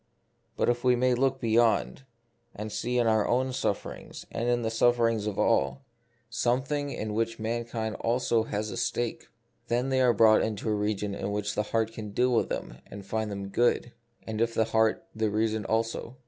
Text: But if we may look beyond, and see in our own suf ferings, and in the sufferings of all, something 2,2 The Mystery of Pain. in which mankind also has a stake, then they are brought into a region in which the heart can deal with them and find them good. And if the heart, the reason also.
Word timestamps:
But 0.57 0.67
if 0.67 0.83
we 0.83 0.95
may 0.95 1.13
look 1.13 1.39
beyond, 1.39 2.05
and 2.55 2.71
see 2.71 2.97
in 2.97 3.05
our 3.05 3.27
own 3.27 3.53
suf 3.53 3.83
ferings, 3.83 4.25
and 4.31 4.49
in 4.49 4.63
the 4.63 4.71
sufferings 4.71 5.27
of 5.27 5.37
all, 5.37 5.83
something 6.27 6.87
2,2 6.87 6.89
The 6.89 6.89
Mystery 6.89 6.93
of 6.95 6.97
Pain. 6.99 7.07
in 7.09 7.13
which 7.13 7.39
mankind 7.39 7.95
also 7.99 8.43
has 8.45 8.71
a 8.71 8.77
stake, 8.77 9.27
then 9.67 9.89
they 9.89 10.01
are 10.01 10.11
brought 10.11 10.41
into 10.41 10.69
a 10.69 10.73
region 10.73 11.13
in 11.13 11.31
which 11.31 11.53
the 11.53 11.61
heart 11.69 11.93
can 11.93 12.13
deal 12.13 12.33
with 12.33 12.49
them 12.49 12.79
and 12.87 13.05
find 13.05 13.29
them 13.29 13.49
good. 13.49 13.93
And 14.25 14.41
if 14.41 14.55
the 14.55 14.65
heart, 14.65 15.05
the 15.15 15.29
reason 15.29 15.65
also. 15.65 16.17